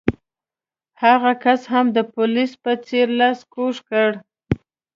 هغه 1.03 1.31
کس 1.43 1.61
هم 1.73 1.85
د 1.97 1.99
پولیس 2.15 2.51
په 2.63 2.71
څېر 2.87 3.07
لاس 3.19 3.39
کوږ 3.53 3.75
کړ. 3.89 4.09